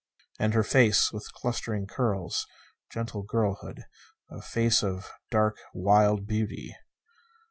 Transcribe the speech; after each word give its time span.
And 0.39 0.55
her 0.55 0.63
face, 0.63 1.11
with 1.13 1.31
clustering 1.31 1.85
curls. 1.85 2.47
Gentle 2.91 3.21
girlhood. 3.21 3.85
A 4.31 4.41
face 4.41 4.81
of 4.83 5.11
dark, 5.29 5.57
wild 5.75 6.25
beauty. 6.25 6.75